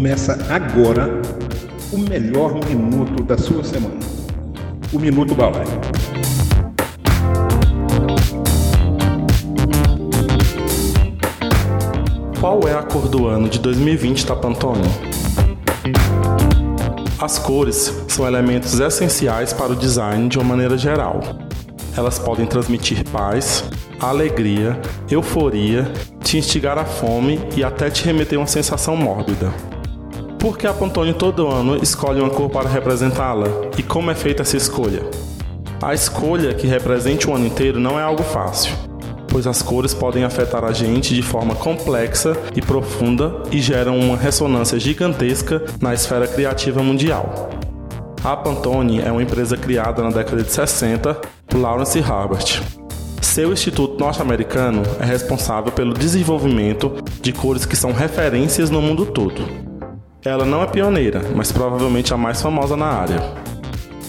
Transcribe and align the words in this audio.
Começa 0.00 0.32
agora 0.48 1.20
o 1.92 1.98
melhor 1.98 2.54
minuto 2.66 3.22
da 3.22 3.36
sua 3.36 3.62
semana. 3.62 3.98
O 4.94 4.98
Minuto 4.98 5.34
Balaio. 5.34 5.68
Qual 12.40 12.66
é 12.66 12.72
a 12.72 12.82
cor 12.82 13.08
do 13.10 13.26
ano 13.26 13.46
de 13.46 13.58
2020 13.58 14.24
da? 14.24 14.88
As 17.18 17.38
cores 17.38 17.94
são 18.08 18.26
elementos 18.26 18.80
essenciais 18.80 19.52
para 19.52 19.72
o 19.72 19.76
design 19.76 20.30
de 20.30 20.38
uma 20.38 20.46
maneira 20.46 20.78
geral. 20.78 21.20
Elas 21.94 22.18
podem 22.18 22.46
transmitir 22.46 23.04
paz, 23.10 23.64
alegria, 24.00 24.80
euforia, 25.10 25.92
te 26.24 26.38
instigar 26.38 26.78
à 26.78 26.86
fome 26.86 27.38
e 27.54 27.62
até 27.62 27.90
te 27.90 28.02
remeter 28.06 28.38
uma 28.38 28.46
sensação 28.46 28.96
mórbida. 28.96 29.52
Por 30.40 30.56
que 30.56 30.66
a 30.66 30.72
Pantone 30.72 31.12
todo 31.12 31.48
ano 31.48 31.76
escolhe 31.82 32.18
uma 32.18 32.30
cor 32.30 32.48
para 32.48 32.66
representá-la 32.66 33.46
e 33.76 33.82
como 33.82 34.10
é 34.10 34.14
feita 34.14 34.40
essa 34.40 34.56
escolha? 34.56 35.02
A 35.82 35.92
escolha 35.92 36.54
que 36.54 36.66
represente 36.66 37.28
o 37.28 37.34
ano 37.34 37.46
inteiro 37.46 37.78
não 37.78 38.00
é 38.00 38.02
algo 38.02 38.22
fácil, 38.22 38.72
pois 39.28 39.46
as 39.46 39.60
cores 39.60 39.92
podem 39.92 40.24
afetar 40.24 40.64
a 40.64 40.72
gente 40.72 41.14
de 41.14 41.20
forma 41.20 41.54
complexa 41.54 42.34
e 42.56 42.62
profunda 42.62 43.42
e 43.52 43.60
geram 43.60 44.00
uma 44.00 44.16
ressonância 44.16 44.80
gigantesca 44.80 45.62
na 45.78 45.92
esfera 45.92 46.26
criativa 46.26 46.82
mundial. 46.82 47.50
A 48.24 48.34
Pantone 48.34 48.98
é 49.02 49.12
uma 49.12 49.22
empresa 49.22 49.58
criada 49.58 50.02
na 50.02 50.08
década 50.08 50.42
de 50.42 50.50
60 50.50 51.20
por 51.48 51.60
Lawrence 51.60 52.00
Harbert. 52.00 52.62
Seu 53.20 53.52
instituto 53.52 54.00
norte-americano 54.00 54.84
é 54.98 55.04
responsável 55.04 55.70
pelo 55.70 55.92
desenvolvimento 55.92 56.94
de 57.20 57.30
cores 57.30 57.66
que 57.66 57.76
são 57.76 57.92
referências 57.92 58.70
no 58.70 58.80
mundo 58.80 59.04
todo. 59.04 59.69
Ela 60.22 60.44
não 60.44 60.62
é 60.62 60.66
pioneira, 60.66 61.22
mas 61.34 61.50
provavelmente 61.50 62.12
a 62.12 62.16
mais 62.16 62.42
famosa 62.42 62.76
na 62.76 62.86
área. 62.86 63.22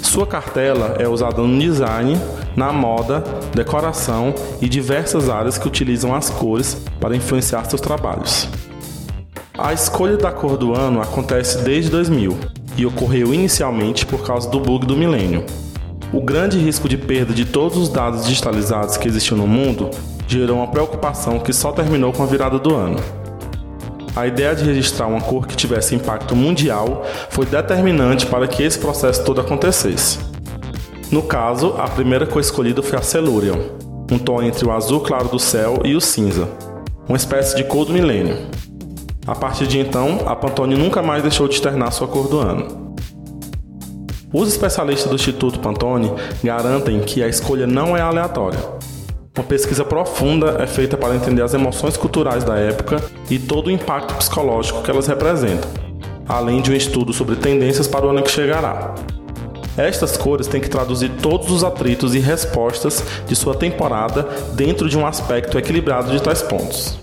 Sua 0.02 0.28
cartela 0.28 0.98
é 1.00 1.08
usada 1.08 1.42
no 1.42 1.58
design, 1.58 2.20
na 2.54 2.73
moda, 2.73 3.23
decoração 3.56 4.36
e 4.62 4.67
diversas 4.67 5.30
áreas 5.30 5.58
que 5.58 5.67
utilizam 5.67 6.14
as 6.14 6.30
cores 6.30 6.86
para 7.00 7.16
influenciar 7.16 7.64
seus 7.64 7.80
trabalhos. 7.80 8.50
A 9.58 9.72
escolha 9.72 10.17
da 10.17 10.34
cor 10.34 10.58
do 10.58 10.76
ano 10.76 11.02
acontece 11.02 11.59
desde 11.59 11.89
2000 11.89 12.38
e 12.76 12.86
ocorreu 12.86 13.34
inicialmente 13.34 14.06
por 14.06 14.26
causa 14.26 14.50
do 14.50 14.59
bug 14.59 14.86
do 14.86 14.98
milênio. 14.98 15.45
O 16.12 16.20
grande 16.20 16.58
risco 16.58 16.89
de 16.89 16.98
perda 16.98 17.34
de 17.34 17.45
todos 17.45 17.78
os 17.78 17.88
dados 17.88 18.26
digitalizados 18.26 18.98
que 18.98 19.08
existiam 19.08 19.38
no 19.38 19.48
mundo 19.48 19.89
gerou 20.28 20.58
uma 20.58 20.67
preocupação 20.67 21.39
que 21.39 21.54
só 21.54 21.72
terminou 21.72 22.12
com 22.12 22.23
a 22.23 22.26
virada 22.26 22.59
do 22.59 22.76
ano. 22.76 23.20
A 24.14 24.28
ideia 24.28 24.54
de 24.54 24.66
registrar 24.66 25.08
uma 25.08 25.22
cor 25.22 25.48
que 25.48 25.56
tivesse 25.56 25.95
impacto 25.95 26.36
mundial 26.36 27.06
foi 27.30 27.45
determinante 27.45 28.26
para 28.26 28.45
que 28.45 28.62
esse 28.62 28.78
processo 28.78 29.23
todo 29.23 29.40
acontecesse. 29.40 30.20
No 31.09 31.22
caso, 31.22 31.76
a 31.78 31.88
primeira 31.88 32.26
cor 32.26 32.42
escolhida 32.42 32.84
foi 32.84 33.00
a 33.00 33.02
Celurion, 33.02 33.58
um 34.12 34.20
tom 34.20 34.42
entre 34.42 34.66
o 34.66 34.72
azul 34.72 35.00
claro 35.00 35.30
do 35.30 35.39
céu 35.39 35.82
e 35.86 35.95
o 35.95 36.02
cinza, 36.02 36.50
uma 37.08 37.16
espécie 37.16 37.56
de 37.56 37.64
cor 37.64 37.86
do 37.86 37.94
milênio. 37.94 38.38
A 39.26 39.34
partir 39.36 39.66
de 39.66 39.80
então, 39.80 40.22
a 40.26 40.36
Pantone 40.36 40.76
nunca 40.76 41.02
mais 41.02 41.22
deixou 41.22 41.48
de 41.48 41.56
externar 41.56 41.92
sua 41.94 42.08
cor 42.08 42.28
do 42.28 42.39
ano. 42.39 42.95
Os 44.34 44.50
especialistas 44.50 45.09
do 45.09 45.16
Instituto 45.16 45.59
Pantone 45.59 46.12
garantem 46.44 47.00
que 47.00 47.23
a 47.23 47.28
escolha 47.28 47.67
não 47.67 47.95
é 47.95 48.02
aleatória, 48.02 48.59
uma 49.42 49.47
pesquisa 49.47 49.84
profunda 49.84 50.58
é 50.59 50.67
feita 50.67 50.95
para 50.95 51.16
entender 51.16 51.42
as 51.42 51.56
emoções 51.56 51.97
culturais 51.97 52.44
da 52.44 52.58
época 52.58 53.03
e 53.28 53.39
todo 53.39 53.67
o 53.67 53.71
impacto 53.71 54.14
psicológico 54.14 54.83
que 54.83 54.92
elas 54.92 55.08
representam, 55.08 55.67
além 56.30 56.61
de 56.61 56.71
um 56.71 56.76
estudo 56.76 57.11
sobre 57.11 57.36
tendências 57.36 57.88
para 57.88 58.05
o 58.05 58.10
ano 58.10 58.21
que 58.21 58.30
chegará. 58.30 58.93
Estas 59.76 60.15
cores 60.15 60.45
têm 60.45 60.61
que 60.61 60.70
traduzir 60.70 61.10
todos 61.23 61.49
os 61.49 61.64
atritos 61.64 62.14
e 62.14 62.20
respostas 62.20 63.04
de 63.26 63.36
sua 63.36 63.55
temporada 63.55 64.30
dentro 64.54 64.88
de 64.88 64.95
um 64.95 65.08
aspecto 65.08 65.58
equilibrado 65.58 66.11
de 66.11 66.21
tais 66.21 66.44
pontos. 66.44 66.99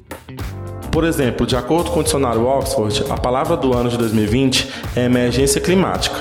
Por 0.92 1.02
exemplo, 1.02 1.44
de 1.44 1.56
acordo 1.56 1.90
com 1.90 2.00
o 2.00 2.04
dicionário 2.04 2.46
Oxford, 2.46 3.04
a 3.10 3.16
palavra 3.16 3.56
do 3.56 3.76
ano 3.76 3.90
de 3.90 3.98
2020 3.98 4.68
é 4.94 5.06
emergência 5.06 5.60
climática. 5.60 6.20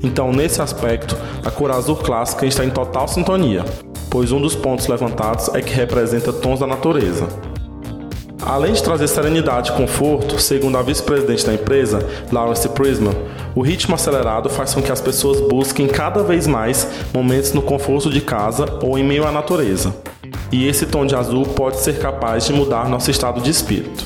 Então, 0.00 0.30
nesse 0.30 0.62
aspecto, 0.62 1.16
a 1.44 1.50
cor 1.50 1.72
azul 1.72 1.96
clássica 1.96 2.46
está 2.46 2.64
em 2.64 2.70
total 2.70 3.08
sintonia, 3.08 3.64
pois 4.16 4.32
um 4.32 4.40
dos 4.40 4.54
pontos 4.54 4.86
levantados 4.86 5.50
é 5.54 5.60
que 5.60 5.74
representa 5.74 6.32
tons 6.32 6.60
da 6.60 6.66
natureza. 6.66 7.28
Além 8.42 8.72
de 8.72 8.82
trazer 8.82 9.08
serenidade 9.08 9.70
e 9.70 9.74
conforto, 9.74 10.40
segundo 10.40 10.78
a 10.78 10.82
vice-presidente 10.82 11.44
da 11.44 11.52
empresa, 11.52 11.98
Lawrence 12.32 12.66
Prisman, 12.70 13.14
o 13.54 13.60
ritmo 13.60 13.94
acelerado 13.94 14.48
faz 14.48 14.72
com 14.72 14.80
que 14.80 14.90
as 14.90 15.02
pessoas 15.02 15.38
busquem 15.42 15.86
cada 15.86 16.22
vez 16.22 16.46
mais 16.46 16.88
momentos 17.12 17.52
no 17.52 17.60
conforto 17.60 18.08
de 18.08 18.22
casa 18.22 18.64
ou 18.82 18.98
em 18.98 19.04
meio 19.04 19.26
à 19.26 19.30
natureza. 19.30 19.94
E 20.50 20.66
esse 20.66 20.86
tom 20.86 21.04
de 21.04 21.14
azul 21.14 21.44
pode 21.44 21.76
ser 21.76 21.98
capaz 21.98 22.46
de 22.46 22.54
mudar 22.54 22.88
nosso 22.88 23.10
estado 23.10 23.42
de 23.42 23.50
espírito. 23.50 24.02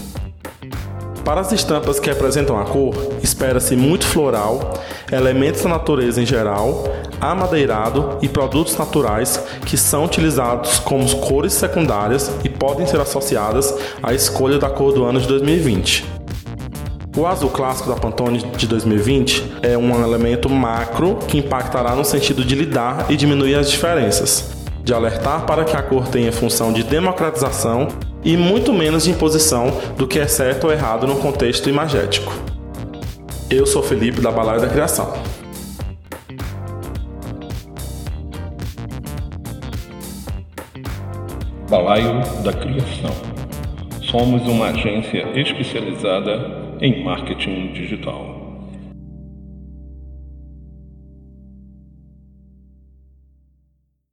Para 1.25 1.43
as 1.43 1.53
estampas 1.53 2.01
que 2.01 2.09
representam 2.09 2.59
a 2.59 2.65
cor, 2.65 2.97
espera-se 3.23 3.77
muito 3.77 4.05
floral, 4.05 4.75
elementos 5.13 5.63
da 5.63 5.69
natureza 5.69 6.21
em 6.21 6.27
geral, 6.27 6.83
amadeirado 7.21 8.19
e 8.23 8.29
produtos 8.29 8.77
naturais 8.77 9.43
que 9.67 9.77
são 9.77 10.05
utilizados 10.05 10.79
como 10.79 11.09
cores 11.17 11.53
secundárias 11.53 12.31
e 12.45 12.49
podem 12.49 12.87
ser 12.87 13.01
associadas 13.01 13.75
à 14.03 14.15
escolha 14.15 14.59
da 14.59 14.71
cor 14.71 14.93
do 14.93 15.05
ano 15.05 15.21
de 15.21 15.27
2020. 15.27 16.21
O 17.17 17.27
azul 17.27 17.51
clássico 17.51 17.89
da 17.89 17.97
Pantone 17.97 18.39
de 18.57 18.67
2020 18.69 19.59
é 19.63 19.77
um 19.77 20.03
elemento 20.03 20.49
macro 20.49 21.17
que 21.27 21.39
impactará 21.39 21.95
no 21.95 22.05
sentido 22.05 22.45
de 22.45 22.55
lidar 22.55 23.07
e 23.11 23.17
diminuir 23.17 23.57
as 23.57 23.69
diferenças, 23.69 24.53
de 24.85 24.95
alertar 24.95 25.45
para 25.45 25.65
que 25.65 25.77
a 25.77 25.83
cor 25.83 26.07
tenha 26.07 26.33
função 26.33 26.73
de 26.73 26.85
democratização 26.85 27.89
e 28.25 28.37
muito 28.37 28.73
menos 28.73 29.05
de 29.05 29.11
imposição 29.11 29.73
do 29.97 30.07
que 30.07 30.19
é 30.19 30.27
certo 30.27 30.65
ou 30.65 30.73
errado 30.73 31.07
no 31.07 31.17
contexto 31.17 31.69
imagético. 31.69 32.33
Eu 33.51 33.67
sou 33.67 33.83
Felipe 33.83 34.21
da 34.21 34.31
Balaio 34.31 34.61
da 34.61 34.69
Criação. 34.69 35.13
Balaio 41.71 42.21
da 42.43 42.53
Criação. 42.53 43.13
Somos 44.03 44.43
uma 44.49 44.71
agência 44.71 45.25
especializada 45.39 46.77
em 46.81 47.05
marketing 47.05 47.73
digital. 47.73 48.40